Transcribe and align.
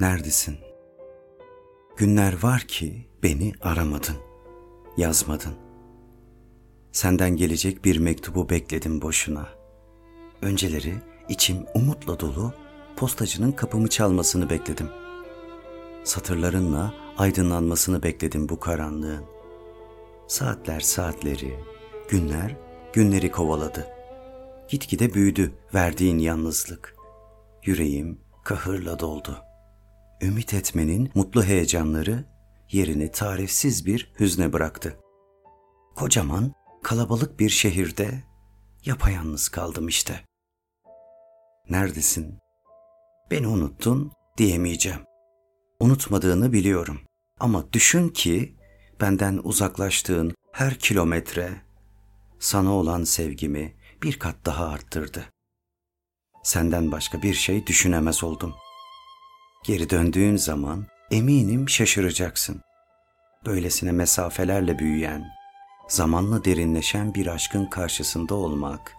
Neredesin? 0.00 0.58
Günler 1.96 2.42
var 2.42 2.60
ki 2.60 3.08
beni 3.22 3.52
aramadın, 3.62 4.16
yazmadın. 4.96 5.54
Senden 6.92 7.36
gelecek 7.36 7.84
bir 7.84 7.98
mektubu 7.98 8.48
bekledim 8.50 9.02
boşuna. 9.02 9.48
Önceleri 10.42 10.94
içim 11.28 11.56
umutla 11.74 12.20
dolu 12.20 12.52
postacının 12.96 13.52
kapımı 13.52 13.88
çalmasını 13.88 14.50
bekledim. 14.50 14.88
Satırlarınla 16.04 16.94
aydınlanmasını 17.18 18.02
bekledim 18.02 18.48
bu 18.48 18.60
karanlığın. 18.60 19.24
Saatler 20.28 20.80
saatleri, 20.80 21.54
günler 22.08 22.56
günleri 22.92 23.30
kovaladı. 23.30 23.86
Gitgide 24.68 25.14
büyüdü 25.14 25.52
verdiğin 25.74 26.18
yalnızlık. 26.18 26.96
Yüreğim 27.64 28.20
kahırla 28.44 28.98
doldu. 28.98 29.45
Ümit 30.22 30.54
etmenin 30.54 31.10
mutlu 31.14 31.44
heyecanları 31.44 32.24
yerini 32.72 33.10
tarifsiz 33.10 33.86
bir 33.86 34.12
hüzne 34.20 34.52
bıraktı. 34.52 35.00
Kocaman, 35.96 36.52
kalabalık 36.82 37.40
bir 37.40 37.48
şehirde 37.48 38.24
yapayalnız 38.84 39.48
kaldım 39.48 39.88
işte. 39.88 40.24
Neredesin? 41.70 42.38
Beni 43.30 43.46
unuttun 43.46 44.12
diyemeyeceğim. 44.38 45.00
Unutmadığını 45.80 46.52
biliyorum. 46.52 47.00
Ama 47.40 47.72
düşün 47.72 48.08
ki 48.08 48.56
benden 49.00 49.40
uzaklaştığın 49.44 50.34
her 50.52 50.78
kilometre 50.78 51.50
sana 52.38 52.72
olan 52.72 53.04
sevgimi 53.04 53.76
bir 54.02 54.18
kat 54.18 54.36
daha 54.44 54.66
arttırdı. 54.66 55.24
Senden 56.42 56.92
başka 56.92 57.22
bir 57.22 57.34
şey 57.34 57.66
düşünemez 57.66 58.24
oldum. 58.24 58.54
Geri 59.66 59.90
döndüğün 59.90 60.36
zaman 60.36 60.86
eminim 61.10 61.68
şaşıracaksın. 61.68 62.62
Böylesine 63.46 63.92
mesafelerle 63.92 64.78
büyüyen, 64.78 65.24
zamanla 65.88 66.44
derinleşen 66.44 67.14
bir 67.14 67.26
aşkın 67.26 67.66
karşısında 67.66 68.34
olmak 68.34 68.92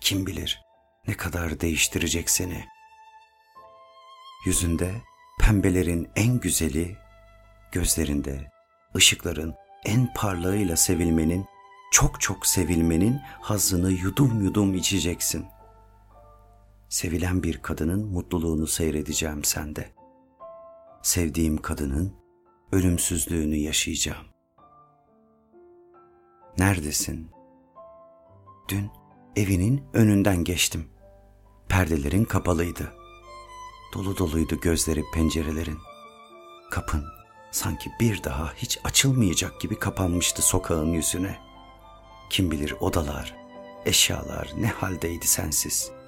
kim 0.00 0.26
bilir 0.26 0.60
ne 1.08 1.14
kadar 1.14 1.60
değiştirecek 1.60 2.30
seni. 2.30 2.64
Yüzünde 4.46 4.94
pembelerin 5.40 6.08
en 6.16 6.40
güzeli, 6.40 6.96
gözlerinde 7.72 8.50
ışıkların 8.96 9.54
en 9.84 10.12
parlağıyla 10.14 10.76
sevilmenin, 10.76 11.46
çok 11.92 12.20
çok 12.20 12.46
sevilmenin 12.46 13.20
hazzını 13.40 13.92
yudum 13.92 14.44
yudum 14.44 14.74
içeceksin. 14.74 15.46
Sevilen 16.94 17.42
bir 17.42 17.62
kadının 17.62 18.06
mutluluğunu 18.06 18.66
seyredeceğim 18.66 19.44
sende. 19.44 19.92
Sevdiğim 21.02 21.56
kadının 21.56 22.14
ölümsüzlüğünü 22.72 23.56
yaşayacağım. 23.56 24.26
Neredesin? 26.58 27.30
Dün 28.68 28.90
evinin 29.36 29.84
önünden 29.92 30.44
geçtim. 30.44 30.88
Perdelerin 31.68 32.24
kapalıydı. 32.24 32.92
Dolu 33.94 34.18
doluydu 34.18 34.60
gözleri 34.60 35.02
pencerelerin. 35.14 35.78
Kapın 36.70 37.04
sanki 37.50 37.90
bir 38.00 38.24
daha 38.24 38.52
hiç 38.54 38.78
açılmayacak 38.84 39.60
gibi 39.60 39.78
kapanmıştı 39.78 40.42
sokağın 40.42 40.92
yüzüne. 40.92 41.38
Kim 42.30 42.50
bilir 42.50 42.74
odalar, 42.80 43.36
eşyalar 43.84 44.52
ne 44.56 44.68
haldeydi 44.68 45.26
sensiz. 45.26 46.03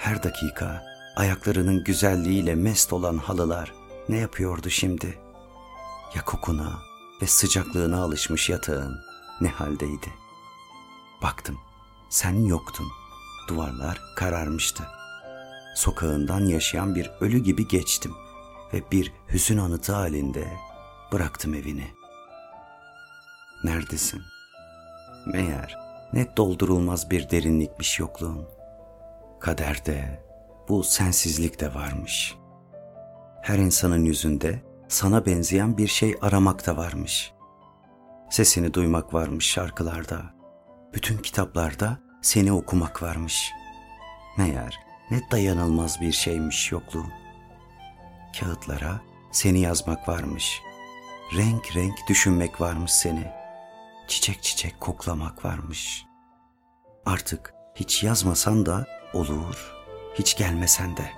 Her 0.00 0.22
dakika 0.22 0.82
ayaklarının 1.16 1.84
güzelliğiyle 1.84 2.54
mest 2.54 2.92
olan 2.92 3.18
halılar 3.18 3.72
ne 4.08 4.16
yapıyordu 4.16 4.70
şimdi? 4.70 5.18
Ya 6.14 6.24
kokuna 6.24 6.78
ve 7.22 7.26
sıcaklığına 7.26 8.02
alışmış 8.02 8.50
yatağın 8.50 9.00
ne 9.40 9.48
haldeydi? 9.48 10.14
Baktım, 11.22 11.58
sen 12.10 12.44
yoktun. 12.44 12.86
Duvarlar 13.48 14.00
kararmıştı. 14.16 14.84
Sokağından 15.76 16.40
yaşayan 16.40 16.94
bir 16.94 17.10
ölü 17.20 17.38
gibi 17.38 17.68
geçtim 17.68 18.12
ve 18.72 18.82
bir 18.92 19.12
hüzün 19.32 19.58
anıtı 19.58 19.92
halinde 19.92 20.52
bıraktım 21.12 21.54
evini. 21.54 21.94
Neredesin? 23.64 24.22
Meğer 25.26 25.78
ne 26.12 26.36
doldurulmaz 26.36 27.10
bir 27.10 27.30
derinlikmiş 27.30 27.98
yokluğun. 27.98 28.59
Kaderde 29.40 30.24
bu 30.68 30.82
sensizlik 30.82 31.60
de 31.60 31.74
varmış. 31.74 32.36
Her 33.42 33.58
insanın 33.58 34.04
yüzünde 34.04 34.62
sana 34.88 35.26
benzeyen 35.26 35.78
bir 35.78 35.86
şey 35.86 36.14
aramak 36.22 36.66
da 36.66 36.76
varmış. 36.76 37.32
Sesini 38.30 38.74
duymak 38.74 39.14
varmış 39.14 39.46
şarkılarda. 39.46 40.22
Bütün 40.94 41.18
kitaplarda 41.18 41.98
seni 42.22 42.52
okumak 42.52 43.02
varmış. 43.02 43.50
Meğer 44.38 44.78
ne 45.10 45.20
dayanılmaz 45.30 46.00
bir 46.00 46.12
şeymiş 46.12 46.72
yokluğun. 46.72 47.12
Kağıtlara 48.40 49.00
seni 49.32 49.60
yazmak 49.60 50.08
varmış. 50.08 50.60
Renk 51.36 51.76
renk 51.76 51.98
düşünmek 52.08 52.60
varmış 52.60 52.92
seni. 52.92 53.32
Çiçek 54.08 54.42
çiçek 54.42 54.80
koklamak 54.80 55.44
varmış. 55.44 56.04
Artık 57.06 57.54
hiç 57.74 58.02
yazmasan 58.02 58.66
da 58.66 58.99
olur, 59.14 59.74
hiç 60.14 60.36
gelmesen 60.36 60.96
de. 60.96 61.10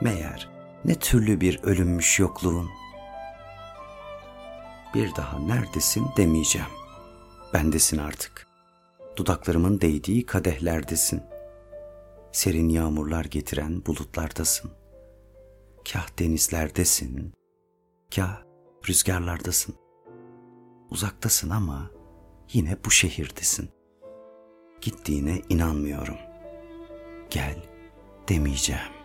Meğer 0.00 0.48
ne 0.84 0.94
türlü 0.94 1.40
bir 1.40 1.62
ölümmüş 1.62 2.18
yokluğun. 2.18 2.70
Bir 4.94 5.16
daha 5.16 5.38
neredesin 5.38 6.06
demeyeceğim. 6.16 6.68
Bendesin 7.54 7.98
artık. 7.98 8.46
Dudaklarımın 9.16 9.80
değdiği 9.80 10.26
kadehlerdesin. 10.26 11.22
Serin 12.32 12.68
yağmurlar 12.68 13.24
getiren 13.24 13.86
bulutlardasın. 13.86 14.70
Kah 15.92 16.18
denizlerdesin, 16.18 17.32
kah 18.14 18.42
rüzgarlardasın. 18.88 19.74
Uzaktasın 20.90 21.50
ama 21.50 21.90
yine 22.52 22.76
bu 22.84 22.90
şehirdesin. 22.90 23.70
Gittiğine 24.80 25.42
inanmıyorum. 25.48 26.31
Gel 27.32 27.56
demeyeceğim. 28.28 29.01